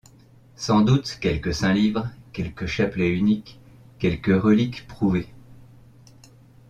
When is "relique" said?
4.31-4.87